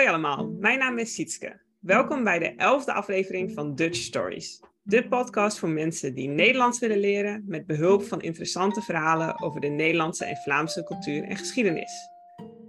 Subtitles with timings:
[0.00, 1.60] Hoi allemaal, mijn naam is Sietske.
[1.80, 4.60] Welkom bij de elfde aflevering van Dutch Stories.
[4.82, 9.68] De podcast voor mensen die Nederlands willen leren met behulp van interessante verhalen over de
[9.68, 11.92] Nederlandse en Vlaamse cultuur en geschiedenis.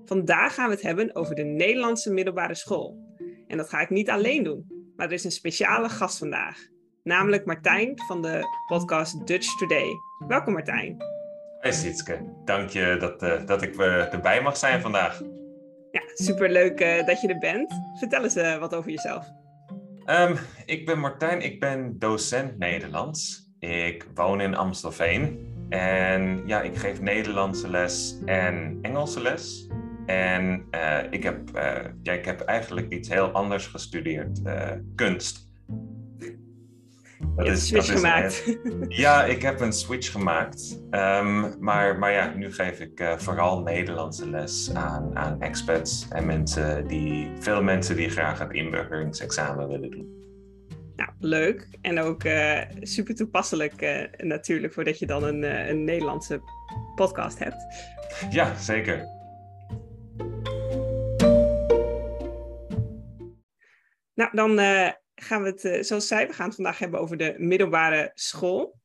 [0.05, 3.16] Vandaag gaan we het hebben over de Nederlandse middelbare school.
[3.48, 6.57] En dat ga ik niet alleen doen, maar er is een speciale gast vandaag,
[7.04, 9.88] namelijk Martijn van de podcast Dutch Today.
[10.27, 10.98] Welkom Martijn.
[11.59, 15.21] Hey Sietske, dank je dat, uh, dat ik uh, erbij mag zijn vandaag.
[15.91, 17.73] Ja, superleuk uh, dat je er bent.
[17.93, 19.25] Vertel eens uh, wat over jezelf.
[20.05, 23.50] Um, ik ben Martijn, ik ben docent Nederlands.
[23.59, 25.50] Ik woon in Amstelveen.
[25.69, 29.67] En ja, ik geef Nederlandse les en Engelse les.
[30.05, 31.50] En uh, ik, heb,
[32.03, 34.42] ja, ik heb eigenlijk iets heel anders gestudeerd,
[34.95, 35.50] kunst.
[37.36, 38.48] Dat je is, switch dat gemaakt.
[38.48, 38.58] Is,
[39.03, 40.81] ja, ik heb een switch gemaakt.
[40.92, 46.26] Um, maar, maar ja, nu geef ik uh, vooral Nederlandse les aan, aan expats en
[46.26, 50.20] mensen die, veel mensen die graag het inburgeringsexamen willen doen.
[50.95, 51.68] Nou, leuk.
[51.82, 56.42] En ook uh, super toepasselijk uh, natuurlijk, voordat je dan een, een Nederlandse
[56.95, 57.66] podcast hebt.
[58.30, 59.06] Ja, zeker.
[64.14, 64.60] Nou, dan
[65.16, 68.80] gaan we het, eh, zoals zei, we gaan het vandaag hebben over de middelbare school.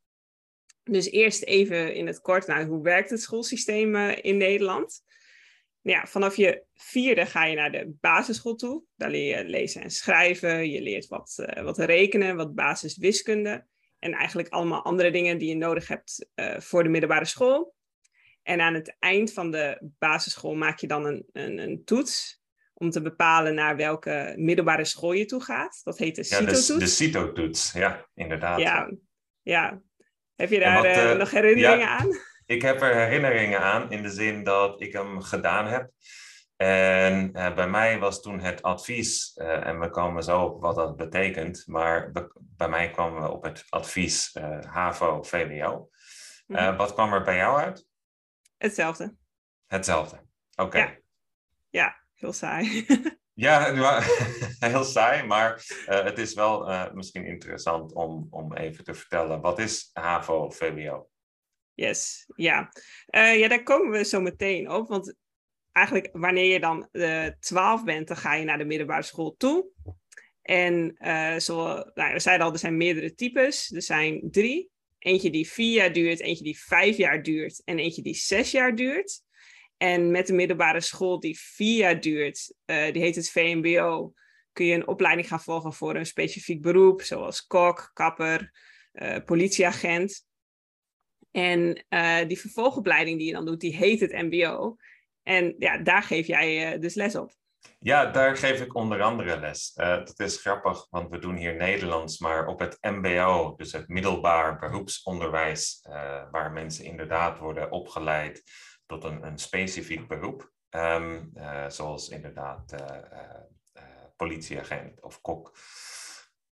[0.82, 5.04] Dus eerst even in het kort, nou, hoe werkt het schoolsysteem uh, in Nederland?
[5.82, 8.82] Nou ja, vanaf je vierde ga je naar de basisschool toe.
[8.97, 10.70] Daar leer je lezen en schrijven.
[10.70, 13.66] Je leert wat, uh, wat rekenen, wat basiswiskunde.
[13.98, 17.74] En eigenlijk allemaal andere dingen die je nodig hebt voor de middelbare school.
[18.42, 22.41] En aan het eind van de basisschool maak je dan een, een, een toets
[22.78, 25.80] om te bepalen naar welke middelbare school je toe gaat.
[25.84, 26.66] Dat heet de CITO-toets.
[26.66, 28.60] Ja, de, de CITO-toets, ja, inderdaad.
[28.60, 28.91] Ja,
[29.42, 29.80] ja.
[30.34, 32.08] Heb je daar wat, uh, nog herinneringen ja, aan?
[32.47, 35.91] Ik heb er herinneringen aan in de zin dat ik hem gedaan heb.
[36.56, 40.74] En uh, bij mij was toen het advies, uh, en we komen zo op wat
[40.74, 45.88] dat betekent, maar be bij mij kwamen we op het advies HAVO-VWO.
[46.47, 46.76] Mm -hmm.
[46.76, 47.87] Wat kwam er bij jou uit?
[48.56, 49.16] Hetzelfde.
[49.66, 50.16] Hetzelfde,
[50.54, 50.62] oké.
[50.62, 50.81] Okay.
[50.81, 50.94] Ja.
[51.70, 52.87] ja heel saai.
[53.34, 53.72] ja,
[54.71, 59.41] heel saai, maar uh, het is wel uh, misschien interessant om, om even te vertellen.
[59.41, 61.09] Wat is HAVO-VWO?
[61.75, 62.72] Yes, ja.
[63.10, 64.88] Uh, ja, daar komen we zo meteen op.
[64.88, 65.15] Want
[65.72, 66.88] eigenlijk wanneer je dan
[67.41, 69.66] 12 bent, dan ga je naar de middelbare school toe.
[70.43, 70.97] En
[71.41, 73.72] zo, nou, we zeiden al, er zijn meerdere types.
[73.72, 74.71] Er zijn drie.
[74.99, 78.75] Eentje die vier jaar duurt, eentje die vijf jaar duurt en eentje die zes jaar
[78.75, 79.22] duurt.
[79.76, 84.12] En met de middelbare school die vier jaar duurt, uh, die heet het VMBO,
[84.53, 88.53] kun je een opleiding gaan volgen voor een specifiek beroep, zoals kok, kapper,
[88.92, 90.25] uh, politieagent.
[91.31, 94.76] En uh, die vervolgopleiding die je dan doet, die heet het MBO.
[95.22, 97.32] En ja, daar geef jij dus les op.
[97.78, 99.72] Ja, daar geef ik onder andere les.
[99.75, 104.58] dat is grappig, want we doen hier Nederlands, maar op het MBO, dus het middelbaar
[104.58, 105.81] beroepsonderwijs,
[106.31, 108.43] waar mensen inderdaad worden opgeleid
[108.86, 110.54] tot een, een specifiek beroep.
[110.70, 112.97] Um, uh, zoals inderdaad uh,
[113.76, 113.82] uh,
[114.16, 115.56] politieagent of kok.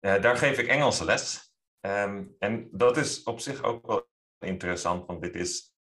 [0.00, 1.54] daar geef ik Engelse les.
[1.80, 5.74] Um, en dat is op zich ook wel interessant, want dit is,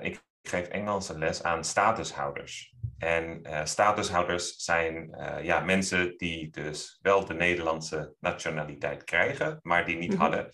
[0.00, 2.74] ik geef Engelse les aan statushouders.
[2.98, 10.10] En statushouders zijn ja, mensen die dus wel de Nederlandse nationaliteit krijgen, maar die niet
[10.10, 10.22] mm -hmm.
[10.22, 10.50] hadden.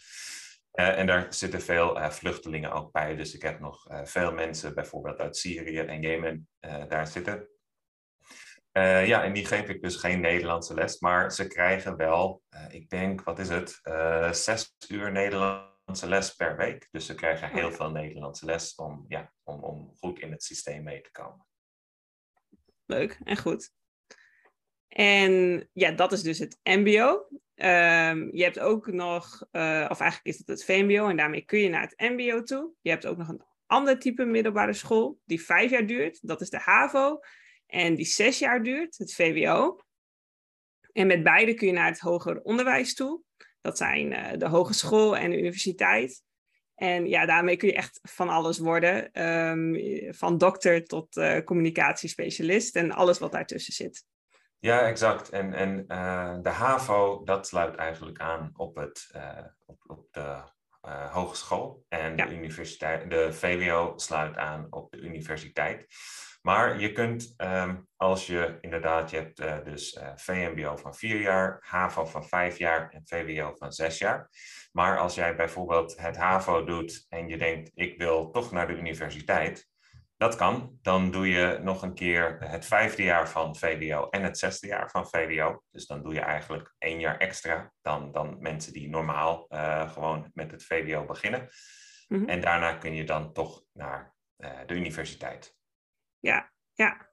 [0.72, 3.16] Uh, en daar zitten veel uh, vluchtelingen ook bij.
[3.16, 6.49] Dus ik heb nog uh, veel mensen, bijvoorbeeld uit Syrië en Jemen,
[6.88, 7.49] daar zitten.
[9.06, 13.22] ja, en die geef ik dus geen Nederlandse les, maar ze krijgen wel, ik denk,
[13.22, 13.81] wat is het,
[14.37, 16.89] zes uur Nederlandse les per week.
[16.91, 20.83] Dus ze krijgen heel veel Nederlandse les om, ja, om, om goed in het systeem
[20.83, 21.47] mee te komen.
[22.87, 23.72] Leuk en goed.
[24.92, 27.26] En ja, dat is dus het MBO.
[27.54, 31.58] Um, je hebt ook nog, uh, of eigenlijk is het het VMBO en daarmee kun
[31.58, 32.70] je naar het MBO toe.
[32.80, 36.19] Je hebt ook nog een ander type middelbare school die vijf jaar duurt.
[36.22, 37.21] Dat is de HAVO.
[37.66, 39.80] En die zes jaar duurt, het VWO.
[40.92, 43.22] En met beide kun je naar het hoger onderwijs toe.
[43.60, 46.22] Dat zijn uh, de hogeschool en de universiteit.
[46.74, 49.22] En ja, daarmee kun je echt van alles worden.
[49.48, 54.04] Um, van dokter tot uh, communicatiespecialist en alles wat daartussen zit.
[54.64, 55.28] Ja, exact.
[55.28, 60.36] En, en uh, de HAVO, dat sluit eigenlijk aan op, het, uh, op, op de
[60.86, 61.84] uh, hogeschool.
[61.88, 62.26] En ja.
[62.26, 65.86] de, universiteit, de VWO sluit aan op de universiteit.
[66.42, 72.04] Maar je kunt, um, als je inderdaad, je hebt dus VMBO van vier jaar, HAVO
[72.04, 74.30] van vijf jaar en VWO van zes jaar.
[74.72, 78.76] Maar als jij bijvoorbeeld het HAVO doet en je denkt, ik wil toch naar de
[78.76, 79.72] universiteit,
[80.22, 80.78] Dat kan.
[80.83, 84.91] Dan doe je nog een keer het vijfde jaar van VWO en het zesde jaar
[84.91, 85.63] van VWO.
[85.71, 90.30] Dus dan doe je eigenlijk één jaar extra dan, dan mensen die normaal uh, gewoon
[90.34, 91.48] met het VWO beginnen.
[92.09, 92.28] Mhm.
[92.28, 95.57] En daarna kun je dan toch naar uh, de universiteit.
[96.19, 97.10] Ja, ja.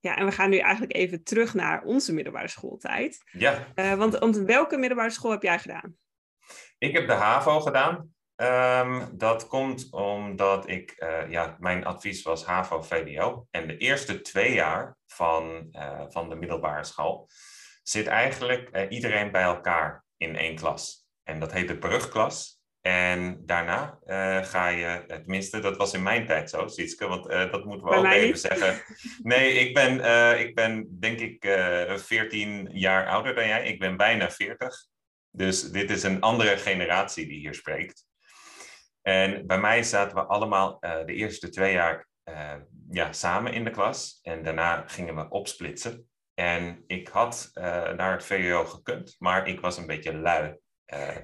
[0.00, 3.22] Ja, en we gaan nu eigenlijk even terug naar onze middelbare schooltijd.
[3.32, 3.66] Ja.
[3.74, 5.96] Uh, want, want welke middelbare school heb jij gedaan?
[6.78, 8.14] Ik heb de HAVO gedaan.
[8.42, 13.46] Um, dat komt omdat ik, uh, ja, mijn advies was HAVO-VWO.
[13.50, 17.28] En de eerste twee jaar van, uh, van de middelbare school
[17.82, 21.06] zit eigenlijk uh, iedereen bij elkaar in één klas.
[21.22, 22.56] En dat heet de brugklas.
[22.80, 23.98] En daarna
[24.42, 28.04] ga je, tenminste, dat was in mijn tijd zo, Sietske, want dat moeten we ook
[28.04, 28.40] even niet.
[28.40, 28.82] zeggen.
[29.22, 29.92] Nee, ik ben,
[30.38, 31.58] ik ben denk ik
[32.00, 33.66] 14 jaar ouder dan jij.
[33.66, 34.84] Ik ben bijna 40.
[35.30, 38.06] Dus dit is een andere generatie die hier spreekt.
[39.08, 42.54] En bij mij zaten we allemaal uh, de eerste twee jaar uh,
[42.90, 44.18] ja, samen in de klas.
[44.22, 46.10] En daarna gingen we opsplitsen.
[46.34, 50.58] En ik had uh, naar het VWO gekund, maar ik was een beetje lui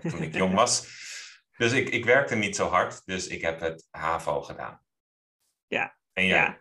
[0.01, 0.83] toen ik jong was.
[1.57, 4.81] Dus ik, ik werkte niet zo hard, dus ik heb het HAVO gedaan.
[5.67, 5.97] Ja.
[6.13, 6.61] En jij?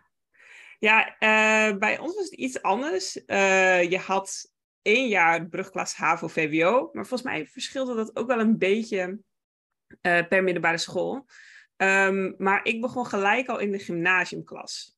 [0.78, 3.12] Ja, ja bij ons was het iets anders.
[3.12, 9.18] je had één jaar brugklas HAVO-VWO, maar volgens mij verschilde dat ook wel een beetje
[10.02, 11.26] uh, per middelbare school.
[11.76, 14.96] Um, maar ik begon gelijk al in de gymnasiumklas.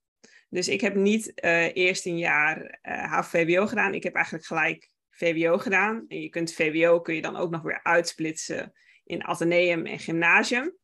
[0.48, 3.94] Dus ik heb niet uh, eerst een jaar uh, eh, HVWO gedaan.
[3.94, 6.04] Ik heb eigenlijk gelijk VWO gedaan.
[6.08, 8.72] En je kunt VWO kun je dan ook nog weer uitsplitsen
[9.04, 10.76] in ateneum en gymnasium.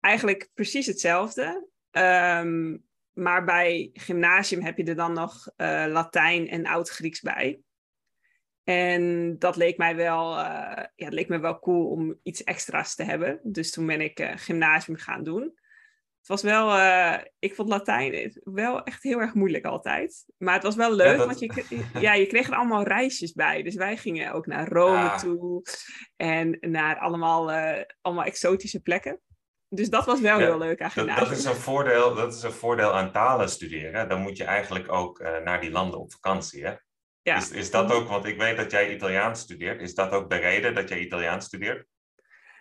[0.00, 1.68] Eigenlijk precies hetzelfde.
[1.90, 7.60] Um, maar bij gymnasium heb je er dan nog Latijn en Oud-Grieks bij.
[8.64, 13.02] En dat leek mij wel, uh, ja, leek me wel cool om iets extra's te
[13.02, 13.40] hebben.
[13.42, 15.42] Dus toen ben ik uh, gymnasium gaan doen.
[16.18, 20.24] Het was wel, uh, ik vond Latijn wel echt heel erg moeilijk altijd.
[20.38, 21.64] Maar het was wel leuk, want je,
[22.00, 23.62] ja, je kreeg er allemaal reisjes bij.
[23.62, 25.18] Dus wij gingen ook naar Rome ah.
[25.18, 25.62] toe
[26.16, 27.52] en naar allemaal,
[28.00, 29.20] allemaal exotische plekken.
[29.68, 31.18] Dus dat was wel heel leuk eigenlijk.
[31.18, 34.08] Dat, dat, is een voordeel, dat is een voordeel aan talen studeren.
[34.08, 36.64] Dan moet je eigenlijk ook naar die landen op vakantie.
[36.64, 36.74] Hè?
[37.22, 37.36] Ja.
[37.36, 40.36] Is, is dat ook, want ik weet dat jij Italiaans studeert, is dat ook de
[40.36, 41.86] reden dat jij Italiaans studeert?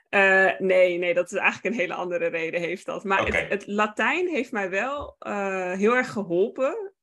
[0.09, 3.03] Uh, nee, nee, dat is eigenlijk een hele andere reden heeft dat.
[3.03, 6.93] Maar het, het, Latijn heeft mij wel uh, heel erg geholpen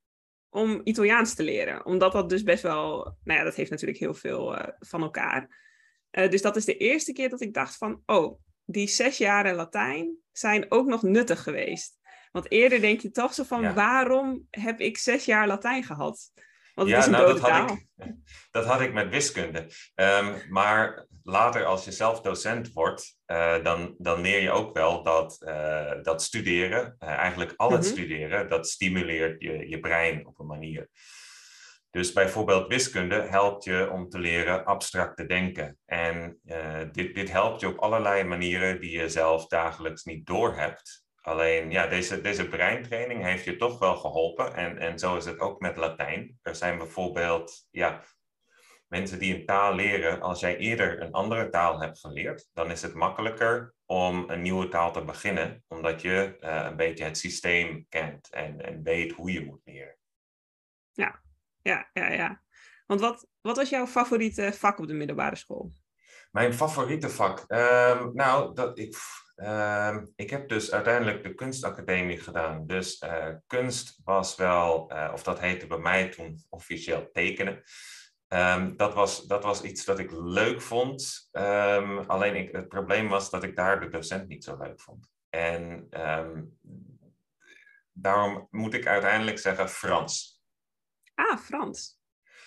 [0.49, 1.87] om Italiaans te leren.
[1.87, 5.61] Omdat dat dus best wel, nou ja, dat heeft natuurlijk heel veel uh, van elkaar.
[6.11, 10.17] dus dat is de eerste keer dat ik dacht van, oh, die zes jaren Latijn
[10.33, 11.99] zijn ook nog nuttig geweest.
[12.33, 13.75] Want eerder denk je toch zo van, ja.
[13.75, 16.31] waarom heb ik zes jaar Latijn gehad?
[16.87, 17.87] Ja, nou, dat had, ik,
[18.51, 19.71] dat had ik met wiskunde.
[19.95, 25.03] Um, maar later, als je zelf docent wordt, uh, dan, dan leer je ook wel
[25.03, 27.97] dat, uh, dat studeren, uh, eigenlijk al het mm -hmm.
[27.97, 30.89] studeren, dat stimuleert je, je brein op een manier.
[31.91, 35.79] Dus bijvoorbeeld wiskunde helpt je om te leren abstract te denken.
[35.85, 36.39] En
[36.93, 41.08] dit, dit helpt je op allerlei manieren die je zelf dagelijks niet doorhebt.
[41.29, 44.55] Alleen ja, deze, deze breintraining heeft je toch wel geholpen.
[44.55, 46.39] En, en zo is het ook met Latijn.
[46.43, 48.05] Er zijn bijvoorbeeld ja,
[48.87, 50.21] mensen die een taal leren.
[50.21, 54.69] Als jij eerder een andere taal hebt geleerd, dan is het makkelijker om een nieuwe
[54.69, 55.65] taal te beginnen.
[55.69, 59.97] Omdat je uh, een beetje het systeem kent en, en weet hoe je moet leren.
[60.93, 61.23] Ja,
[61.63, 62.43] ja, ja, ja.
[62.87, 65.73] Want wat, wat was jouw favoriete vak op de middelbare school?
[66.31, 67.45] Mijn favoriete vak?
[67.49, 68.97] Um, nou, dat, ik,
[69.39, 72.67] uh, ik heb dus uiteindelijk de kunstacademie gedaan.
[72.67, 77.63] Dus uh, kunst was wel, uh, of dat heette bij mij toen officieel tekenen.
[78.29, 81.29] Um, dat, was, dat was iets dat ik leuk vond.
[81.33, 85.09] Um, alleen ik, het probleem was dat ik daar de docent niet zo leuk vond.
[85.31, 85.89] En
[87.93, 90.43] daarom moet ik uiteindelijk zeggen Frans.
[91.15, 92.01] Ah, Frans.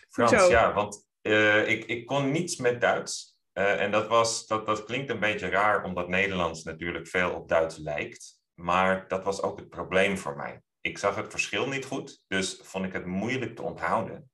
[0.10, 3.31] Frans, ja, want uh, ik, ik kon niets met Duits.
[3.54, 7.48] Uh, en dat, was, dat, dat klinkt een beetje raar, omdat Nederlands natuurlijk veel op
[7.48, 8.42] Duits lijkt.
[8.54, 10.62] Maar dat was ook het probleem voor mij.
[10.82, 14.32] Ik zag het verschil niet goed, dus vond ik het moeilijk te onthouden.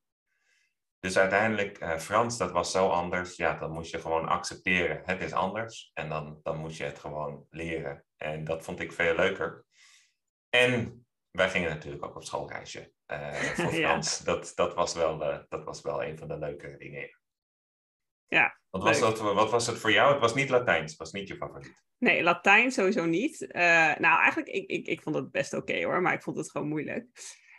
[0.99, 3.35] Dus uiteindelijk, uh, Frans, dat was zo anders.
[3.35, 5.01] Ja, dan moest je gewoon accepteren.
[5.05, 5.91] Het is anders.
[5.93, 8.05] En dan, dan moest je het gewoon leren.
[8.17, 9.65] En dat vond ik veel leuker.
[10.49, 14.17] En wij gingen natuurlijk ook op schoolreisje uh, voor Frans.
[14.17, 14.23] ja.
[14.23, 15.17] dat, dat, was wel,
[15.49, 17.19] dat was wel een van de leukere dingen.
[18.27, 20.11] Ja, wat was, dat, wat was het voor jou?
[20.11, 21.83] Het was niet Latijns, het was niet je favoriet.
[21.97, 23.41] Nee, Latijn sowieso niet.
[23.41, 23.61] Uh,
[23.97, 26.51] nou, eigenlijk, ik, ik, ik vond het best oké okay, hoor, maar ik vond het
[26.51, 27.07] gewoon moeilijk.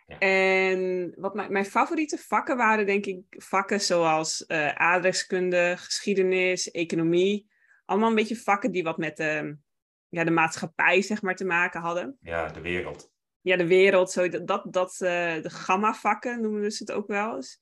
[0.07, 0.19] Ja.
[0.19, 7.51] En wat mijn, mijn favoriete vakken waren, denk ik, vakken zoals uh, aardrijkskunde, geschiedenis, economie.
[7.85, 9.57] Allemaal een beetje vakken die wat met de,
[10.09, 12.17] ja, de maatschappij, zeg maar, te maken hadden.
[12.21, 13.11] Ja, de wereld.
[13.41, 17.61] ja, de wereld, zo, dat, dat, uh, de gamma-vakken noemen ze het ook wel eens.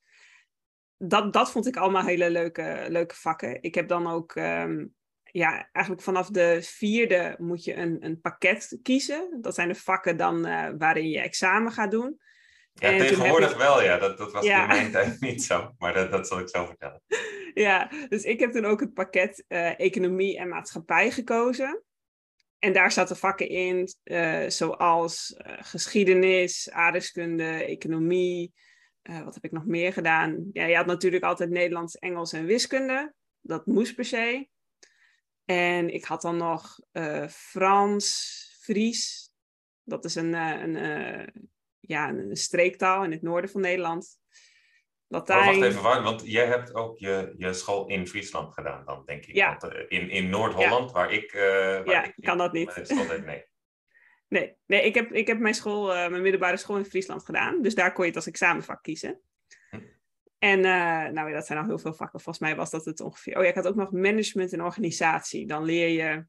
[0.99, 3.63] Dat, dat vond ik allemaal hele leuke, leuke vakken.
[3.63, 8.79] Ik heb dan ook, um, ja, eigenlijk vanaf de vierde moet je een, een pakket
[8.83, 9.39] kiezen.
[9.41, 12.21] Dat zijn de vakken dan uh, waarin je examen gaat doen.
[12.73, 13.57] Ja, en tegenwoordig ik...
[13.57, 13.99] wel, ja.
[13.99, 14.63] Dat, dat was ja.
[14.63, 15.75] in mijn tijd niet zo.
[15.79, 17.03] Maar dat, dat zal ik zo vertellen.
[17.55, 21.83] Ja, dus ik heb toen ook het pakket uh, economie en maatschappij gekozen.
[22.59, 28.53] En daar zaten vakken in, uh, zoals geschiedenis, aardrijkskunde, economie.
[29.11, 30.51] Uh, wat heb ik nog meer gedaan?
[30.53, 33.15] Ja, je had natuurlijk altijd Nederlands, Engels en wiskunde.
[33.41, 34.49] Dat moest per se.
[35.45, 36.79] En ik had dan nog
[37.29, 39.33] Frans, Fries.
[39.83, 44.19] Dat is een, een, ja, een streektaal in het noorden van Nederland.
[45.09, 45.41] Latijn.
[45.41, 49.03] Oh, wacht even, waar, want jij hebt ook je, je school in Friesland gedaan dan,
[49.05, 49.35] denk ik.
[49.35, 49.57] Ja.
[49.59, 51.33] Want, in, in Noord-Holland, waar ik...
[51.33, 52.87] Waar ja, ik, kan dat niet.
[53.25, 53.45] Nee.
[54.29, 57.63] Nee, nee ik, heb, ik heb mijn, school, uh, mijn middelbare school in Friesland gedaan.
[57.63, 59.21] Dus daar kon je het als examenvak kiezen.
[59.71, 59.81] Hm.
[60.39, 60.61] En
[61.15, 62.21] nou, dat zijn al heel veel vakken.
[62.21, 63.37] Volgens mij was dat het ongeveer.
[63.37, 65.47] Oh ja, ik had ook nog management en organisatie.
[65.47, 66.25] Dan leer je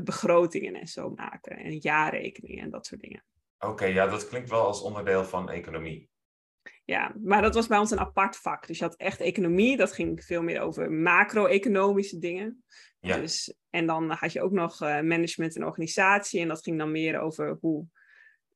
[0.00, 1.56] begrotingen en zo maken.
[1.56, 3.24] En jaarrekeningen en dat soort dingen.
[3.58, 6.10] Oké, ja, dat klinkt wel als onderdeel van economie.
[6.90, 8.66] Ja, maar dat was bij ons een apart vak.
[8.66, 12.64] Dus je had echt economie, dat ging veel meer over macro-economische dingen.
[13.00, 13.16] Ja.
[13.16, 16.40] Dus, en dan had je ook nog uh, management en organisatie.
[16.40, 17.86] En dat ging dan meer over hoe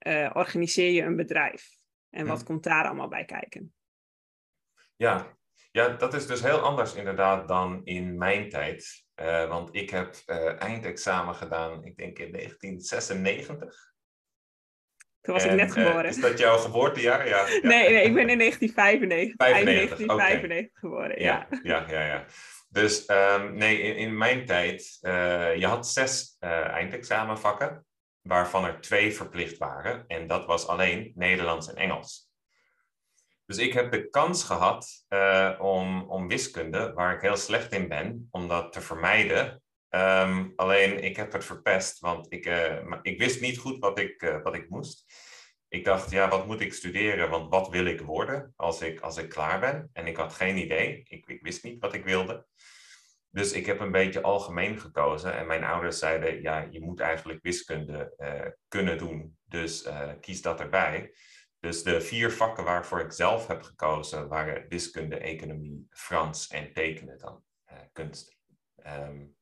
[0.07, 1.69] uh, organiseer je een bedrijf.
[2.11, 2.45] En wat hm.
[2.45, 3.75] komt daar allemaal bij kijken.
[4.97, 5.37] Ja.
[5.71, 9.05] ja, dat is dus heel anders inderdaad dan in mijn tijd.
[9.21, 10.15] Uh, want ik heb
[10.59, 13.94] eindexamen gedaan, ik denk in 1996.
[15.25, 16.05] Toen was ik net eh, geboren.
[16.05, 17.29] is dat jouw geboortejaar?
[17.29, 17.59] Ja, ja.
[17.63, 19.35] Nee, nee, ik ben in 1995.
[19.37, 21.47] 95, 1995 geboren, ja.
[21.63, 22.25] Ja, ja, ja.
[22.69, 27.87] Dus um, nee, in, in, mijn tijd, uh, je had zes uh, eindexamenvakken,
[28.23, 30.05] waarvan er twee verplicht waren.
[30.07, 32.31] En dat was alleen Nederlands en Engels.
[33.47, 37.89] Dus ik heb de kans gehad uh, om, om wiskunde, waar ik heel slecht in
[37.89, 39.63] ben, om dat te vermijden.
[39.95, 44.23] Um, alleen ik heb het verpest, want ik, uh, ik wist niet goed wat ik,
[44.23, 45.05] uh, wat ik moest.
[45.69, 47.31] Ik dacht, ja, wat moet ik studeren?
[47.31, 49.91] Want wat wil ik worden als ik, als ik klaar ben?
[49.93, 51.03] En ik had geen idee.
[51.05, 52.47] Ik, ik wist niet wat ik wilde.
[53.31, 55.35] Dus ik heb een beetje algemeen gekozen.
[55.35, 59.39] En mijn ouders zeiden, ja, je moet eigenlijk wiskunde uh, kunnen doen.
[59.45, 59.89] Dus
[60.21, 61.15] kies dat erbij.
[61.61, 67.19] Dus de vier vakken waarvoor ik zelf heb gekozen waren wiskunde, economie, Frans en tekenen
[67.19, 67.43] dan,
[67.93, 68.37] kunst.
[68.87, 69.37] Um,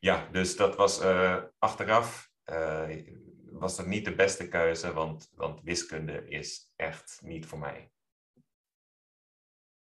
[0.00, 2.88] ja, dus dat was uh, achteraf uh,
[3.50, 7.90] was dat niet de beste keuze, want, want wiskunde is echt niet voor mij.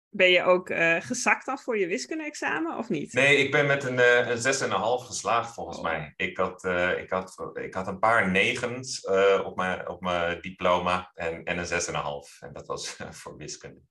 [0.10, 3.14] Ben je ook uh, gezakt dan voor je wiskunde-examen of niet?
[3.14, 5.84] Nee, ik ben met een, uh, een 6,5 geslaagd volgens oh.
[5.84, 6.14] mij.
[6.16, 9.06] Ik had, uh, ik, had, ik had een paar negens
[9.44, 12.40] op, mijn, op mijn diploma en, en een 6,5.
[12.40, 13.82] En dat was voor wiskunde.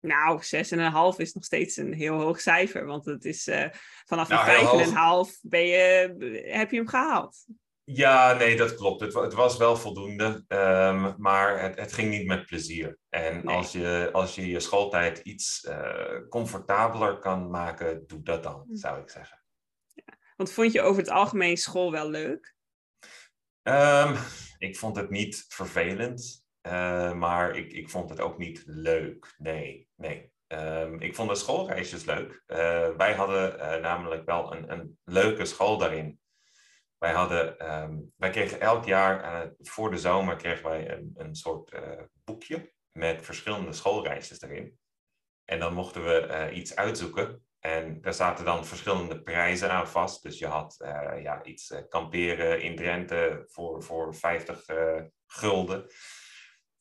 [0.00, 2.86] Nou, 6,5 is nog steeds een heel hoog cijfer.
[2.86, 3.66] Want het is uh,
[4.04, 6.14] vanaf nou, 5,5 ben je,
[6.46, 7.44] heb je hem gehaald.
[7.84, 9.00] Ja, nee, dat klopt.
[9.00, 12.98] Het, het was wel voldoende, um, maar het, het, ging niet met plezier.
[13.08, 13.56] En nee.
[13.56, 18.74] als, je, als je je schooltijd iets uh, comfortabeler kan maken, doe dat dan, hm.
[18.74, 19.42] zou ik zeggen.
[19.94, 20.14] Ja.
[20.36, 22.54] Want vond je over het algemeen school wel leuk?
[23.62, 24.16] Um,
[24.58, 26.45] ik vond het niet vervelend.
[26.66, 29.34] Uh, maar ik, ik vond het ook niet leuk.
[29.38, 30.32] Nee, nee.
[30.48, 32.42] Um, ik vond de schoolreisjes leuk.
[32.46, 36.20] Uh, wij hadden uh, namelijk wel een, een leuke school daarin.
[36.98, 41.72] Wij, hadden, um, wij kregen elk jaar, voor de zomer, kregen wij een, een soort
[42.24, 44.78] boekje met verschillende schoolreisjes erin.
[45.44, 47.46] En dan mochten we iets uitzoeken.
[47.58, 50.22] En daar zaten dan verschillende prijzen aan vast.
[50.22, 50.74] Dus je had
[51.22, 54.64] ja, iets kamperen in Drenthe voor, voor 50
[55.26, 55.86] gulden.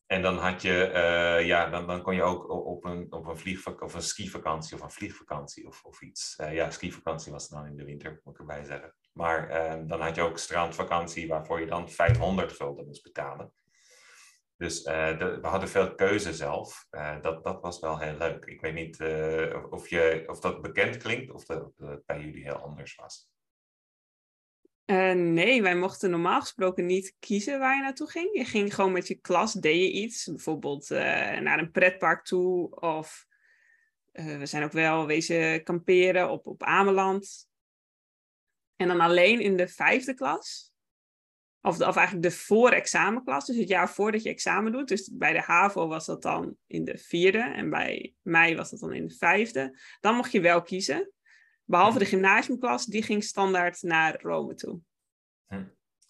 [0.05, 3.38] En dan had je, uh, ja, dan, dan kon je ook op een, op een
[3.38, 6.38] vliegvakantie of een skivakantie of een vliegvakantie of, of iets.
[6.41, 8.95] Uh, ja, skivakantie was dan in de winter, moet ik erbij zeggen.
[9.13, 13.53] Maar uh, dan had je ook strandvakantie waarvoor je dan 500 gulden moest betalen.
[14.57, 16.88] Dus we hadden veel keuze zelf.
[17.21, 18.45] dat, dat was wel heel leuk.
[18.45, 19.01] Ik weet niet
[19.69, 21.71] of, je, of dat bekend klinkt of dat
[22.05, 23.29] bij jullie heel anders was.
[24.85, 28.29] Uh, nee, wij mochten normaal gesproken niet kiezen waar je naartoe ging.
[28.33, 30.25] Je ging gewoon met je klas, deed je iets.
[30.25, 30.99] Bijvoorbeeld uh,
[31.39, 32.79] naar een pretpark toe.
[32.79, 33.27] Of
[34.13, 37.47] uh, we zijn ook wel wezen kamperen op, op Ameland.
[38.75, 40.73] En dan alleen in de vijfde klas.
[41.61, 43.45] Of, of eigenlijk de voor-examenklas.
[43.45, 44.87] Dus het jaar voordat je examen doet.
[44.87, 47.39] Dus bij de HAVO was dat dan in de vierde.
[47.39, 49.79] En bij mij was dat dan in de vijfde.
[49.99, 51.11] Dan mocht je wel kiezen.
[51.65, 54.81] Behalve de gymnasiumklas, die ging standaard naar Rome toe.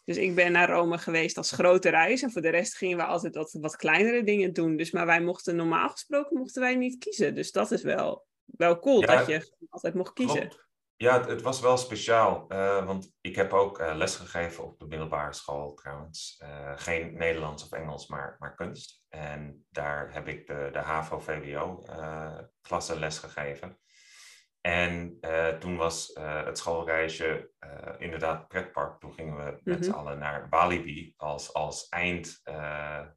[0.06, 2.22] Dus ik ben naar Rome geweest als grote reis.
[2.22, 4.78] En voor de rest gingen we altijd wat, wat kleinere dingen doen.
[4.78, 7.36] Dus, maar wij mochten normaal gesproken mochten wij niet kiezen.
[7.36, 10.64] Dus dat is wel, wel cool dat je altijd mocht kiezen.
[10.98, 12.46] Ja, het, het, was wel speciaal.
[12.50, 16.42] Uh, want ik heb ook uh, lesgegeven op de middelbare school trouwens.
[16.44, 19.04] Uh, geen Nederlands of Engels, maar, maar kunst.
[19.10, 23.80] En daar heb ik de, de HAVO-VWO-klasse lesgegeven.
[24.66, 29.00] En uh, toen was uh, het schoolreisje uh, inderdaad pretpark.
[29.00, 29.84] Toen gingen we met mm -hmm.
[29.84, 32.42] z'n allen naar Walibi als, als eind,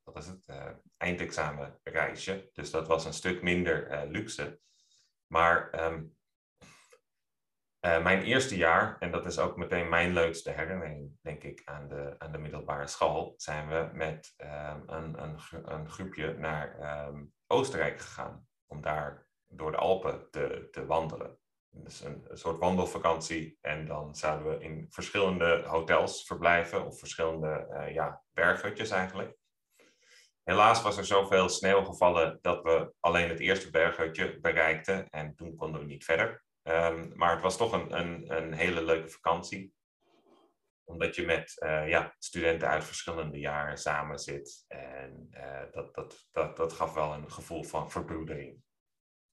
[0.05, 0.47] wat is het?
[0.97, 2.51] eindexamenreisje.
[2.53, 4.61] Dus dat was een stuk minder luxe.
[5.27, 6.17] Maar um,
[7.81, 12.15] mijn eerste jaar, en dat is ook meteen mijn leukste herinnering, denk ik, aan de,
[12.19, 18.01] aan de middelbare school, zijn we met um, een, een, een, groepje naar um, Oostenrijk
[18.01, 18.47] gegaan.
[18.67, 21.39] Om daar door de Alpen te, te wandelen.
[21.71, 23.59] Dus een, een, soort wandelvakantie.
[23.61, 29.37] En dan zouden we in verschillende hotels verblijven, of verschillende uh, ja, berghutjes eigenlijk.
[30.43, 35.09] Helaas was er zoveel sneeuw gevallen dat we alleen het eerste berghutje bereikten.
[35.09, 36.45] En toen konden we niet verder.
[36.63, 39.77] Um, maar het was toch een, een, een hele leuke vakantie
[40.89, 44.65] omdat je met uh, ja, studenten uit verschillende jaren samen zit.
[44.69, 48.63] En uh, dat, dat, dat, dat gaf wel een gevoel van verbroedering.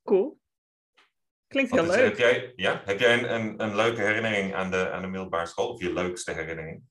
[0.05, 0.39] Cool.
[1.47, 1.95] Klinkt heel leuk.
[1.95, 5.45] Heb jij, ja, heb jij een, een, een, leuke herinnering aan de, aan de middelbare
[5.45, 5.69] school?
[5.69, 6.83] Of je leukste herinnering?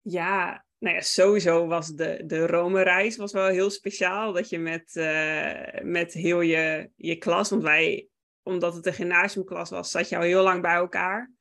[0.00, 4.32] Ja, nou ja, sowieso was de, de Rome-reis was wel heel speciaal.
[4.32, 8.08] Dat je met, uh, met heel je, je klas, want wij,
[8.42, 11.32] omdat het een gymnasiumklas was, zat je al heel lang bij elkaar.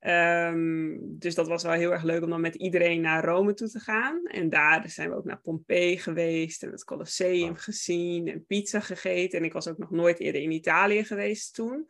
[0.00, 3.68] Um, dus dat was wel heel erg leuk om dan met iedereen naar Rome toe
[3.68, 4.24] te gaan.
[4.24, 9.38] En daar zijn we ook naar Pompeii geweest en het Colosseum gezien en pizza gegeten.
[9.38, 11.88] En ik was ook nog nooit eerder in Italië geweest toen.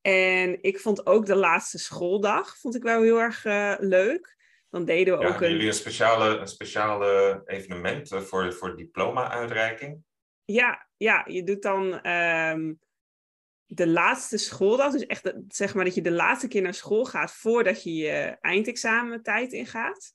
[0.00, 4.36] En ik vond ook de laatste schooldag vond ik wel heel erg uh, leuk.
[4.70, 5.50] Dan deden we ja, ook een...
[5.50, 10.02] jullie een speciale, een speciale evenement voor, voor diploma-uitreiking?
[10.44, 12.78] Ja, ja, je doet dan um,
[13.66, 17.32] de laatste schooldag, dus echt zeg maar dat je de laatste keer naar school gaat
[17.32, 20.12] voordat je je eindexamentijd ingaat,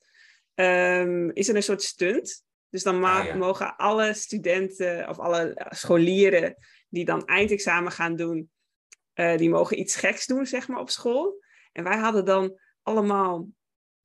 [0.56, 2.44] um, is er een soort stunt.
[2.70, 3.36] Dus dan ah, ja.
[3.36, 6.56] mogen alle studenten of alle scholieren
[6.90, 8.52] die dan eindexamen gaan doen,
[9.16, 11.44] uh, die mogen iets geks doen, zeg maar, op school.
[11.72, 13.48] En wij hadden dan allemaal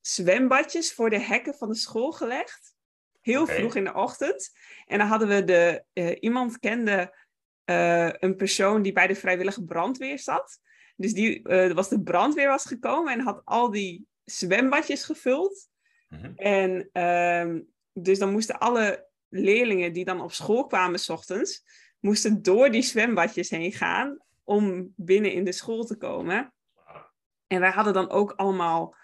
[0.00, 2.74] zwembadjes voor de hekken van de school gelegd.
[3.20, 3.56] Heel okay.
[3.56, 4.50] vroeg in de ochtend.
[4.86, 7.23] En dan hadden we de, uh, iemand kende
[7.70, 10.60] uh, een persoon die bij de vrijwillige brandweer zat.
[10.96, 15.68] Dus die uh, was de brandweer was gekomen en had al die zwembadjes gevuld.
[16.08, 16.32] Mm-hmm.
[16.36, 21.64] En um, dus dan moesten alle leerlingen die dan op school kwamen s ochtends,
[22.00, 26.52] moesten door die zwembadjes heen gaan om binnen in de school te komen.
[27.46, 28.96] En wij hadden dan ook allemaal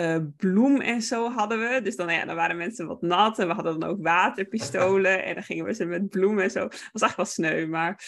[0.00, 1.80] uh, bloem en zo hadden we.
[1.82, 5.34] Dus dan, ja, dan waren mensen wat nat en we hadden dan ook waterpistolen en
[5.34, 6.60] dan gingen we ze met bloemen en zo.
[6.60, 8.04] Dat was echt wel sneu, maar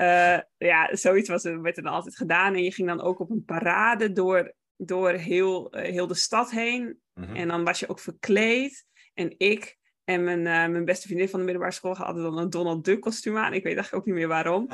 [0.00, 2.54] uh, ja, zoiets was, werd er dan altijd gedaan.
[2.54, 6.50] En je ging dan ook op een parade door, door heel, uh, heel de stad
[6.50, 7.00] heen.
[7.14, 7.36] Mm-hmm.
[7.36, 8.86] En dan was je ook verkleed.
[9.14, 12.84] En ik en mijn, mijn beste vriendin van de middelbare school hadden dan een Donald
[12.84, 13.52] Duck kostuum aan.
[13.52, 14.68] Ik weet eigenlijk ook niet meer waarom.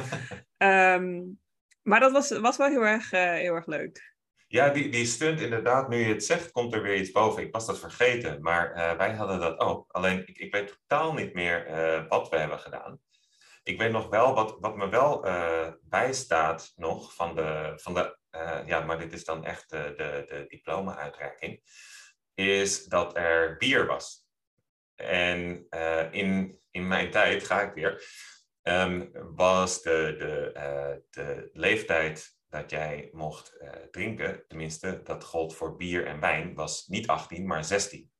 [0.58, 1.38] um,
[1.90, 4.16] maar dat was, was wel heel erg, heel erg leuk.
[4.50, 7.42] Ja, die, die stunt inderdaad, nu je het zegt, komt er weer iets boven.
[7.42, 9.92] Ik was dat vergeten, maar uh, wij hadden dat ook.
[9.92, 13.00] Alleen, ik, ik weet totaal niet meer uh, wat we hebben gedaan.
[13.62, 18.16] Ik weet nog wel, wat, wat me wel uh, bijstaat nog van de, van de
[18.66, 21.62] ja, maar dit is dan echt de, de, diploma-uitreiking,
[22.34, 24.26] is dat er bier was.
[24.94, 25.66] En
[26.10, 28.04] in, in mijn tijd, ga ik weer,
[28.62, 35.76] um, was de, de, de leeftijd dat jij mocht uh, drinken, tenminste, dat gold voor
[35.76, 38.10] bier en wijn, was niet 18, maar 16.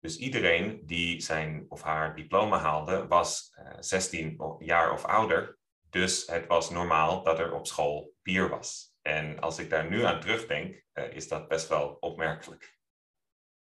[0.00, 5.58] Dus iedereen die zijn of haar diploma haalde, was uh, 16 jaar of ouder.
[5.90, 8.96] Dus het was normaal dat er op school bier was.
[9.02, 12.80] En als ik daar nu aan terugdenk, uh, is dat best wel opmerkelijk.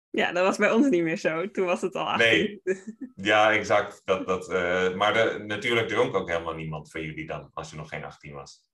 [0.10, 1.52] Ja, dat was bij ons niet meer zo.
[1.52, 2.28] Toen was het al 18.
[2.28, 2.62] Nee,
[3.16, 4.02] ja, exact.
[4.06, 4.48] Dat, dat,
[4.96, 8.34] maar de, natuurlijk dronk ook helemaal niemand van jullie dan, als je nog geen 18
[8.34, 8.67] was.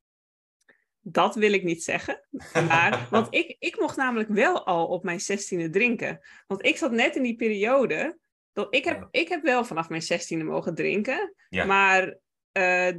[1.05, 2.25] Dat wil ik niet zeggen.
[2.67, 6.19] Maar, want ik, ik mocht namelijk wel al op mijn zestiende drinken.
[6.47, 8.17] Want ik zat net in die periode.
[8.53, 11.35] Dat ik, heb, ik heb wel vanaf mijn zestiende mogen drinken.
[11.49, 11.65] Ja.
[11.65, 12.17] Maar
[12.57, 12.91] uh,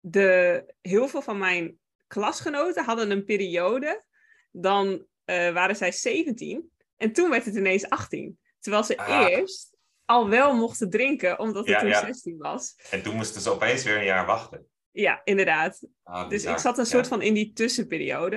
[0.00, 4.04] de, heel veel van mijn klasgenoten hadden een periode.
[4.50, 6.70] Dan uh, waren zij 17.
[6.96, 8.38] En toen werd het ineens 18.
[8.60, 9.28] Terwijl ze ah.
[9.28, 12.00] eerst al wel mochten drinken, omdat het ja, toen ja.
[12.00, 12.76] 16 was.
[12.90, 14.66] En toen moesten ze opeens weer een jaar wachten.
[15.00, 15.86] Ja, inderdaad.
[16.02, 18.36] Ah, dus ik zat een soort van in die tussenperiode.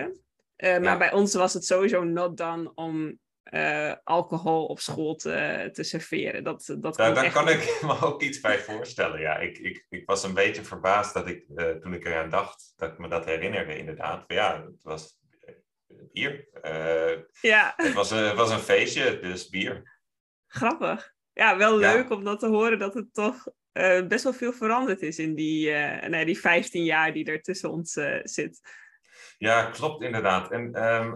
[0.58, 0.98] Uh, maar ja.
[0.98, 6.44] bij ons was het sowieso not done om eh, alcohol op school te, te serveren.
[6.44, 9.20] Dat, dat daar, kan ik me ook iets bij voorstellen.
[9.20, 12.74] Ja, ik, ik, ik was een beetje verbaasd dat ik, uh, toen ik eraan dacht,
[12.76, 14.24] dat ik me dat herinnerde inderdaad.
[14.28, 15.18] Ja, het was
[15.88, 16.50] bier.
[17.42, 17.74] Ja.
[17.76, 20.00] Het was, het was een feestje, dus bier.
[20.48, 21.14] Grappig.
[21.34, 25.02] Ja, wel leuk om dat te horen dat het toch uh, best wel veel veranderd
[25.02, 28.60] is in die, uh, nee, die 15 jaar die er tussen ons uh, zit.
[29.38, 30.52] Ja, klopt inderdaad.
[30.52, 31.14] En um,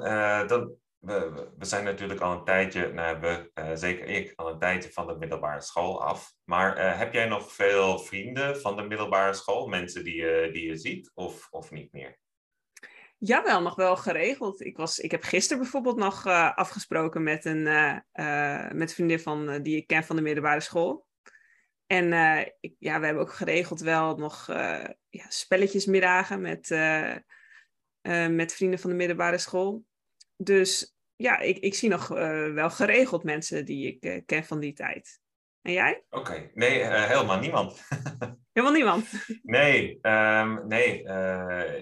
[0.47, 4.91] dan, we, we, zijn natuurlijk al een tijdje, nou, we, zeker ik, al een tijdje
[4.91, 6.33] van de middelbare school af.
[6.43, 9.67] Maar heb jij nog veel vrienden van de middelbare school?
[9.67, 12.17] Mensen die, je die je ziet of, of niet meer?
[13.17, 14.61] Jawel, nog wel geregeld.
[14.61, 17.63] Ik, was, ik heb gisteren bijvoorbeeld nog afgesproken met een,
[18.73, 21.05] met een vriendin van, die ik ken van de middelbare school.
[21.87, 27.15] En uh, ik, ja, we hebben ook geregeld wel nog uh, ja, spelletjesmiddagen met, uh,
[28.27, 29.85] met vrienden van de middelbare school.
[30.37, 32.07] Dus ja, ik, ik zie nog
[32.53, 35.19] wel geregeld mensen die ik ken van die tijd.
[35.61, 36.03] En jij?
[36.09, 37.87] Oké, nee, helemaal niemand.
[38.53, 39.09] helemaal niemand?
[39.41, 41.03] nee, um, nee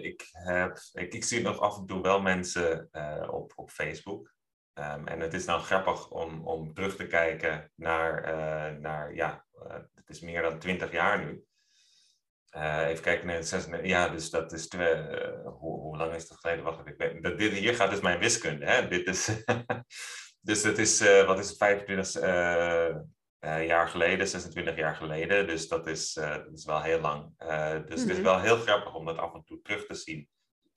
[0.01, 2.89] ik, heb, ik, ik zie nog af en toe wel mensen
[3.31, 4.33] op, op Facebook.
[4.75, 8.21] Um, en het is dan grappig om, om terug te kijken naar,
[8.79, 9.45] naar ja,
[9.95, 11.43] het is meer dan twintig jaar nu.
[12.55, 14.95] Uh, even kijken, nee, 96, ja, dus dat is twee,
[15.43, 16.63] hoe, hoe, lang is dat geleden?
[16.63, 18.65] Wacht, ik weet, dat, dit, hier gaat dus mijn wiskunde.
[18.65, 18.87] Hè?
[18.87, 19.43] Dit is,
[20.47, 22.21] dus dat is, wat is het, 25
[23.39, 25.47] jaar geleden, 26 jaar geleden.
[25.47, 27.37] Dus dat is, dat is wel heel lang.
[27.87, 28.23] dus het is mhm.
[28.23, 30.29] wel heel grappig om dat af en toe terug te zien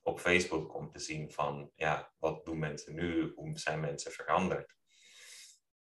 [0.07, 0.75] op Facebook.
[0.75, 3.33] Om te zien van, ja, wat doen mensen nu?
[3.35, 4.75] Hoe zijn mensen veranderd?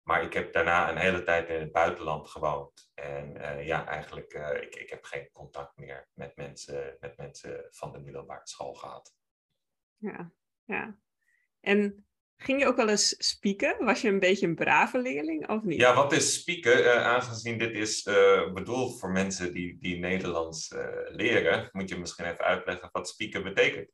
[0.04, 2.91] Maar ik heb daarna een hele tijd in het buitenland gewoond.
[2.93, 7.67] En uh, ja, eigenlijk, uh, ik, ik heb geen contact meer met mensen, met mensen
[7.69, 9.15] van de middelbare school gehad.
[9.97, 10.32] Ja,
[10.63, 10.99] ja.
[11.60, 13.86] En ging je ook wel eens spieken?
[13.86, 15.80] Was je een beetje een brave leerling of niet?
[15.80, 16.80] Ja, wat is spieken?
[16.80, 18.04] Uh, aangezien dit is
[18.54, 20.75] bedoeld voor mensen die, die Nederlands
[21.08, 23.89] leren, moet je misschien even uitleggen wat spieken betekent.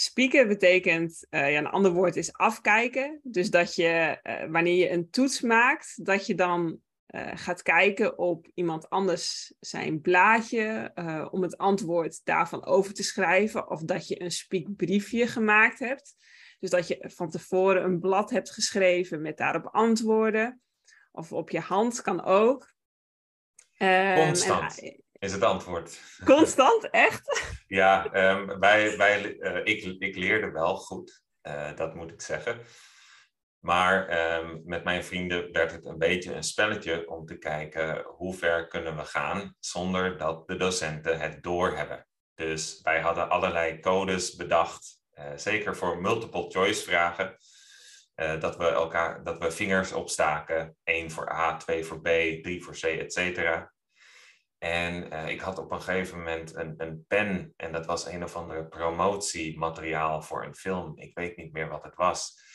[0.00, 3.20] Spieken betekent, uh, ja, een ander woord is afkijken.
[3.22, 6.78] Dus dat je, uh, wanneer je een toets maakt, dat je dan
[7.14, 10.92] uh, gaat kijken op iemand anders zijn blaadje
[11.30, 13.70] om het antwoord daarvan over te schrijven.
[13.70, 16.14] Of dat je een spiekbriefje gemaakt hebt.
[16.58, 20.60] Dus dat je van tevoren een blad hebt geschreven met daarop antwoorden.
[21.12, 22.72] Of op je hand kan ook.
[23.78, 26.00] Um, Constant is het antwoord.
[26.24, 27.42] Constant, echt?
[27.66, 32.60] ja, um, wij, wij, uh, ik, ik leerde wel goed, uh, dat moet ik zeggen.
[33.58, 38.34] Maar um, met mijn vrienden werd het een beetje een spelletje om te kijken hoe
[38.34, 42.06] ver kunnen we gaan zonder dat de docenten het doorhebben.
[42.34, 47.36] Dus wij hadden allerlei codes bedacht, uh, zeker voor multiple choice vragen.
[48.14, 52.06] dat, we elkaar, dat we vingers opstaken, één voor A, twee voor B,
[52.42, 53.72] drie voor C, et cetera.
[54.60, 58.24] En uh, ik had op een gegeven moment een, een pen en dat was een
[58.24, 60.98] of andere promotiemateriaal voor een film.
[60.98, 62.48] Ik weet niet meer wat het was.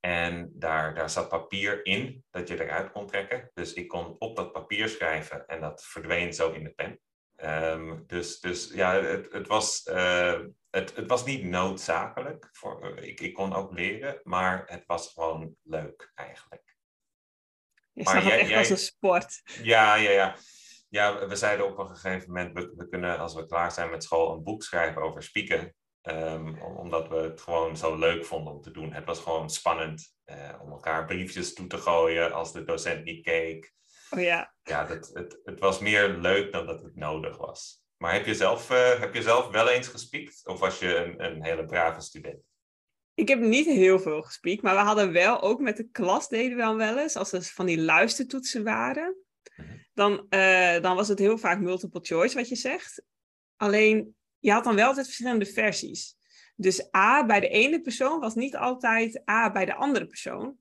[0.00, 3.50] En daar, daar zat papier in dat je eruit kon trekken.
[3.54, 7.00] Dus ik kon op dat papier schrijven en dat verdween zo in de pen.
[7.44, 12.48] Um, dus, dus ja, het, het, was, uh, het, het was niet noodzakelijk.
[12.52, 16.76] Voor, ik, ik kon ook leren, maar het was gewoon leuk eigenlijk.
[17.92, 19.42] Je zag het echt jij, als een sport.
[19.62, 20.36] Ja, ja, ja.
[20.92, 24.04] Ja, we zeiden op een gegeven moment, we, we, kunnen als we klaar zijn met
[24.04, 25.74] school een boek schrijven over spieken.
[26.02, 28.92] Um, omdat we het gewoon zo leuk vonden om te doen.
[28.92, 33.24] Het was gewoon spannend uh, om elkaar briefjes toe te gooien als de docent niet
[33.24, 33.72] keek.
[34.10, 34.54] Oh ja.
[34.62, 37.82] Ja, dat, het, het was meer leuk dan dat het nodig was.
[37.96, 40.46] Maar heb je zelf, uh, heb je zelf wel eens gespiekt?
[40.46, 42.42] Of was je een, een hele brave student?
[43.14, 46.56] Ik heb niet heel veel gespiekt, maar we hadden wel ook met de klas deden
[46.56, 49.16] we dan wel eens, als er van die luistertoetsen waren
[49.94, 53.02] dan, uh, dan was het heel vaak multiple choice wat je zegt.
[53.56, 56.16] Alleen, je had dan wel altijd verschillende versies.
[56.56, 60.56] Dus A bij de ene persoon was niet altijd A bij de andere persoon.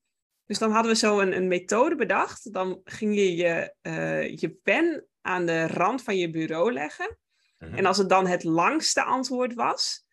[0.45, 2.53] Dus dan hadden we zo een, een methode bedacht.
[2.53, 7.17] Dan ging je je, uh, je pen aan de rand van je bureau leggen.
[7.57, 7.75] Mhm.
[7.75, 10.05] En als het dan het langste antwoord was,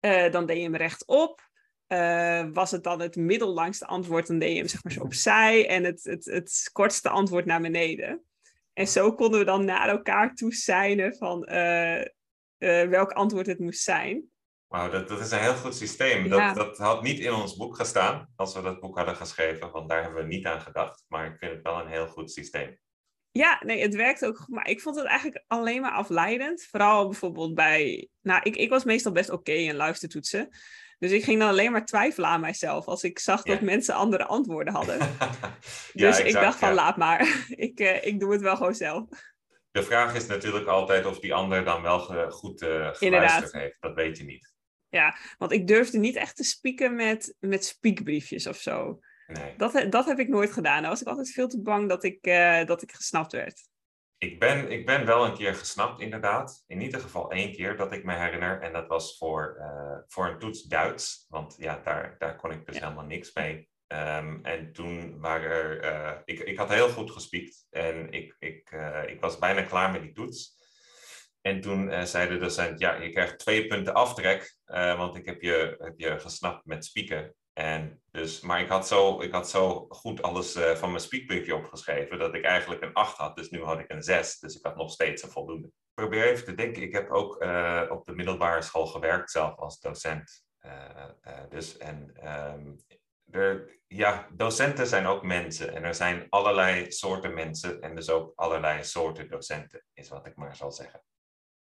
[0.00, 1.43] uh, dan deed je hem rechtop.
[1.88, 5.68] Uh, was het dan het middellangste antwoord, dan deed je hem zeg maar zo opzij.
[5.68, 8.24] En het, het, het kortste antwoord naar beneden.
[8.72, 12.04] En zo konden we dan naar elkaar toe zijn van uh, uh,
[12.88, 14.24] welk antwoord het moest zijn.
[14.66, 16.28] Wauw, dat, dat is een heel goed systeem.
[16.28, 19.88] Dat, dat had niet in ons boek gestaan als we dat boek hadden geschreven, want
[19.88, 21.04] daar hebben we niet aan gedacht.
[21.08, 22.78] Maar ik vind het wel een heel goed systeem.
[23.30, 24.54] Ja, nee, het werkt ook goed.
[24.54, 26.62] Maar ik vond het eigenlijk alleen maar afleidend.
[26.70, 28.08] Vooral bijvoorbeeld bij.
[28.20, 30.48] Nou, ik, ik was meestal best oké in luistertoetsen.
[31.04, 34.24] Dus ik ging dan alleen maar twijfelen aan mijzelf als ik zag dat mensen andere
[34.24, 34.98] antwoorden hadden.
[35.92, 39.08] dus ik dacht van laat maar, ik, uh, ik doe het wel gewoon zelf.
[39.70, 41.98] De vraag is natuurlijk altijd of die ander dan wel
[42.30, 43.76] goed uh, geluisterd heeft.
[43.80, 44.52] Dat weet je niet.
[44.88, 48.98] Ja, want ik durfde niet echt te spieken met, met spiekbriefjes of zo.
[49.26, 49.54] Nee.
[49.56, 50.80] Dat, dat heb ik nooit gedaan.
[50.80, 53.68] Dan was ik altijd veel te bang dat ik, uh, dat ik gesnapt werd.
[54.24, 56.64] Ik ben, ik ben wel een keer gesnapt, inderdaad.
[56.66, 58.60] In ieder geval één keer dat ik me herinner.
[58.60, 61.26] En dat was voor, uh, voor een toets Duits.
[61.28, 63.68] Want ja, daar, daar kon ik dus helemaal niks mee.
[63.88, 65.84] Um, en toen waren er...
[65.84, 67.66] Uh, ik, ik had heel goed gespiekt.
[67.70, 68.70] En ik, ik,
[69.06, 70.62] ik was bijna klaar met die toets.
[71.40, 74.56] En toen zei de docent, ja, je krijgt twee punten aftrek,
[74.96, 77.34] want ik heb je, heb je gesnapt met spieken.
[77.54, 81.54] En dus, maar ik had zo, ik had zo goed alles uh, van mijn spiekbriefje
[81.54, 83.36] opgeschreven dat ik eigenlijk een 8 had.
[83.36, 84.38] Dus nu had ik een 6.
[84.38, 85.66] Dus ik had nog steeds een voldoende.
[85.66, 86.82] Ik probeer even te denken.
[86.82, 87.34] Ik heb ook
[87.90, 90.44] op de middelbare school gewerkt zelf als docent.
[91.48, 92.12] dus en
[93.30, 95.74] er, ja, docenten zijn ook mensen.
[95.74, 100.36] En er zijn allerlei soorten mensen en dus ook allerlei soorten docenten, is wat ik
[100.36, 101.02] maar zal zeggen.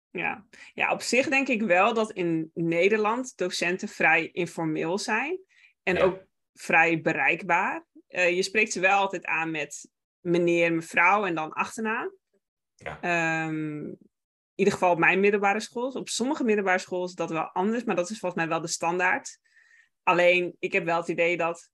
[0.10, 0.46] Ja.
[0.74, 5.40] ja, op zich denk ik wel dat in Nederland docenten vrij informeel zijn
[5.84, 7.86] en ook vrij bereikbaar.
[8.10, 9.90] Uh, je spreekt ze wel altijd aan met
[10.20, 12.14] meneer, mevrouw en dan achternaam.
[12.76, 13.46] Ja.
[13.48, 15.90] Um, in ieder geval op mijn middelbare school.
[15.90, 18.68] Op sommige middelbare scholen is dat wel anders, maar dat is volgens mij wel de
[18.68, 19.40] standaard.
[20.04, 21.70] Alleen, ik heb wel het idee dat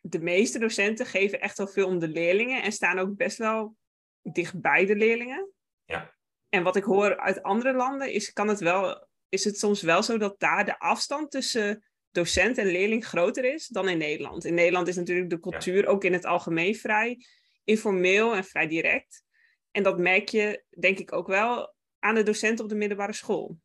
[0.00, 3.76] de meeste docenten geven echt wel veel om de leerlingen en staan ook best wel
[4.22, 5.52] dichtbij de leerlingen.
[5.84, 6.14] Ja.
[6.48, 10.02] En wat ik hoor uit andere landen is, kan het wel, is het soms wel
[10.02, 14.44] zo dat daar de afstand tussen docent en leerling groter is dan in Nederland.
[14.44, 17.24] In Nederland is natuurlijk de cultuur ook in het algemeen vrij
[17.64, 19.24] informeel en vrij direct.
[19.70, 23.58] En dat merk je denk ik ook wel aan de docenten op de middelbare school.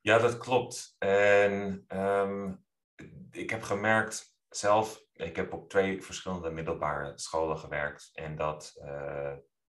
[0.00, 0.94] Ja, dat klopt.
[0.98, 2.64] En um,
[3.30, 8.10] ik heb gemerkt zelf, ik heb op twee verschillende middelbare scholen gewerkt.
[8.12, 9.32] En dat uh,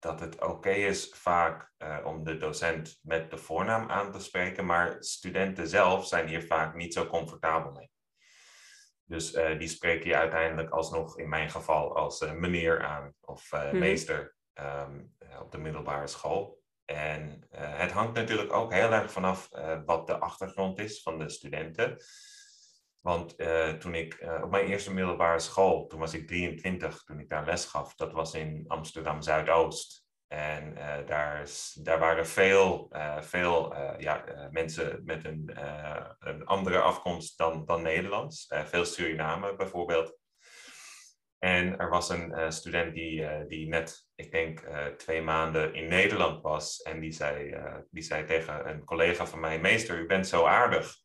[0.06, 4.66] dat het oké is vaak uh, om de docent met de voornaam aan te spreken,
[4.66, 7.90] maar studenten zelf zijn hier vaak niet zo comfortabel mee.
[9.06, 13.50] Dus uh, die spreken je uiteindelijk alsnog, in mijn geval, als uh, meneer aan of
[13.50, 13.80] hmm.
[13.80, 16.64] meester um, op de middelbare school.
[16.86, 19.50] En het hangt natuurlijk ook heel erg vanaf
[19.86, 21.98] wat de achtergrond is van de studenten.
[23.02, 23.38] Want
[23.80, 27.66] toen ik op mijn eerste middelbare school, toen was ik 23, toen ik daar les
[27.66, 30.05] gaf, dat was in Amsterdam Zuidoost.
[30.36, 35.52] En uh, daar, daar waren veel, uh, veel uh, ja, mensen met een,
[36.20, 38.54] een andere afkomst dan, dan Nederlands.
[38.66, 40.18] veel Suriname bijvoorbeeld.
[41.40, 44.60] En er was een student die, die net, ik denk,
[44.98, 46.82] twee maanden in Nederland was.
[46.82, 47.56] En die zei,
[47.90, 50.96] die zei tegen een collega van mij: Meester, u bent zo aardig.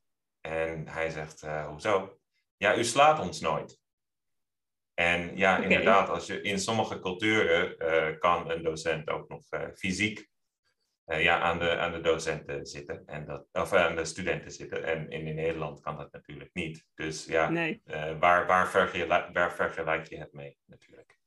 [0.40, 2.19] En hij zegt: Hoezo?
[2.57, 3.80] Ja, u slaat ons nooit.
[5.00, 9.60] En ja, inderdaad, als je in sommige culturen uh, kan een docent ook nog uh,
[9.74, 10.28] fysiek
[11.06, 14.84] uh, ja, aan, de, aan de docenten zitten, en dat, of aan de studenten zitten.
[14.84, 16.86] En, in Nederland kan dat natuurlijk niet.
[16.94, 17.82] Dus ja, nee.
[18.18, 21.18] waar, waar, vergelijk, waar vergelijk je het mee natuurlijk?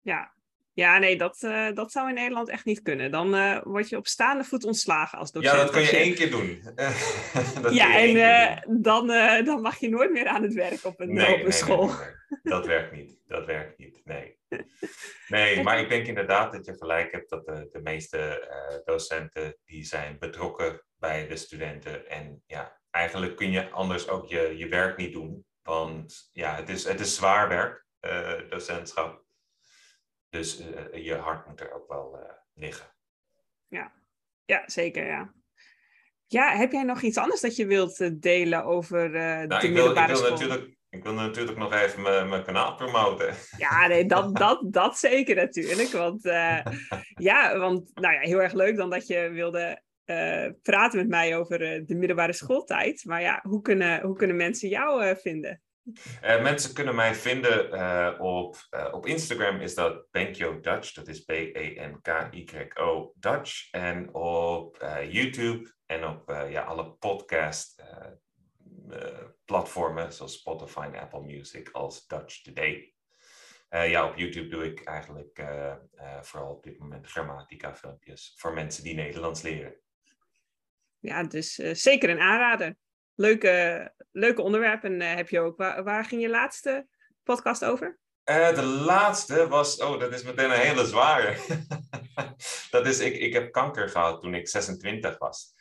[0.00, 0.34] Ja,
[0.76, 3.10] ja, nee, dat, uh, dat zou in Nederland echt niet kunnen.
[3.10, 5.54] Dan uh, word je op staande voet ontslagen als docent.
[5.54, 6.62] Ja, dat kun je, één keer doen.
[7.80, 9.06] ja, en uh, dan,
[9.44, 11.86] dan mag je nooit meer aan het werk op een, nee, op een nee, school.
[11.86, 13.18] Nee, dat werkt niet.
[13.26, 14.38] Dat werkt niet, nee.
[15.28, 18.48] Nee, maar ik denk inderdaad dat je gelijk hebt dat de, de meeste
[18.84, 22.08] docenten die zijn betrokken bij de studenten.
[22.08, 25.44] En ja, eigenlijk kun je anders ook je, je werk niet doen.
[25.62, 27.86] Want ja, het is, het is zwaar werk,
[28.48, 29.24] docentschap.
[30.36, 32.86] Dus uh, je hart moet er ook wel uh, liggen.
[33.68, 33.92] Ja.
[34.44, 35.34] ja, zeker ja.
[36.26, 39.60] Ja, heb jij nog iets anders dat je wilt delen over uh, nou, de ik
[39.60, 40.30] wil, middelbare ik wil school?
[40.30, 43.34] Natuurlijk, ik wil natuurlijk nog even mijn kanaal promoten.
[43.56, 45.88] Ja, nee, dat, dat, dat zeker natuurlijk.
[45.88, 46.22] Want
[47.28, 49.82] ja, want nou ja, heel erg leuk dan dat je wilde
[50.62, 53.04] praten met mij over de middelbare schooltijd.
[53.04, 55.60] Maar ja, hoe kunnen, hoe kunnen mensen jou vinden?
[55.86, 60.92] Uh, mensen kunnen mij vinden uh, op, uh, op Instagram is dat Benkyo Dutch.
[60.92, 63.70] Dat is B-E-N-K-Y-O Dutch.
[63.70, 64.76] En op
[65.08, 67.82] YouTube en op ja, alle podcast
[69.44, 72.94] platformen zoals Spotify en Apple Music als Dutch Today.
[73.68, 75.44] ja, op YouTube doe ik eigenlijk
[76.20, 79.76] vooral op dit moment grammatica filmpjes voor mensen die Nederlands leren.
[80.98, 82.76] Ja, dus zeker een aanrader
[83.16, 85.56] leuke, leuke onderwerpen uh, heb je ook.
[85.56, 86.86] Waar, waar, ging je laatste
[87.22, 87.98] podcast over?
[88.30, 91.36] Uh, de laatste was, oh, dat is meteen een hele zware.
[92.70, 95.54] dat is, ik, ik heb kanker gehad toen ik 26 was.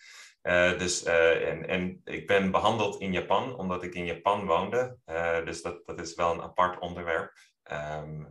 [0.77, 4.97] dus, en, en ik ben behandeld in Japan, omdat ik in Japan woonde.
[5.45, 7.31] dus dat, dat is wel een apart onderwerp.
[7.63, 8.23] Ehm,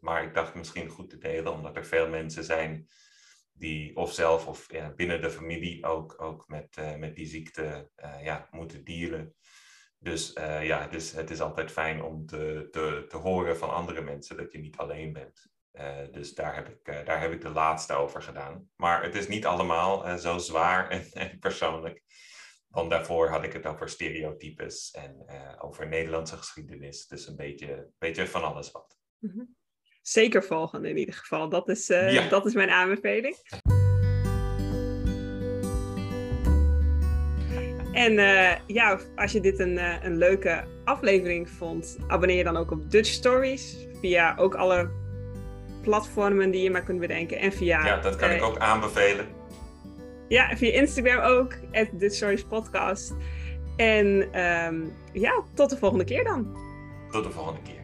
[0.00, 2.88] maar ik dacht misschien goed te delen, omdat er veel mensen zijn
[3.62, 7.90] die of zelf of binnen de familie ook, ook met, met die ziekte
[8.22, 9.34] ja, moeten dealen.
[9.98, 12.68] Dus uh, ja, het is, het is altijd fijn om te,
[13.08, 15.46] te, horen van andere mensen dat je niet alleen bent.
[16.12, 18.70] Dus daar heb, ik, daar heb ik de laatste over gedaan.
[18.76, 22.02] Maar het is niet allemaal zo zwaar en, en, persoonlijk.
[22.68, 25.26] Want daarvoor had ik het over stereotypes en
[25.60, 27.06] over Nederlandse geschiedenis.
[27.06, 28.98] Dus een beetje, beetje van alles wat.
[29.18, 29.42] Mhm.
[30.02, 31.48] Zeker volgen in ieder geval.
[31.48, 32.28] Dat is, ja.
[32.28, 33.36] dat is mijn aanbeveling.
[37.92, 42.56] En uh, ja, als je dit een, uh, een leuke aflevering vond, abonneer je dan
[42.56, 43.86] ook op Dutch Stories.
[44.00, 44.90] Via ook alle
[45.82, 47.38] platformen die je maar kunt bedenken.
[47.38, 47.86] En via.
[47.86, 49.26] Ja, dat kan ik ook aanbevelen.
[50.28, 53.14] Ja, via Instagram ook, at Dutch Stories Podcast.
[53.76, 56.56] En um, ja, tot de volgende keer dan.
[57.10, 57.81] Tot de volgende keer.